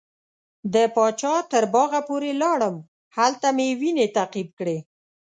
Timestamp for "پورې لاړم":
2.07-2.75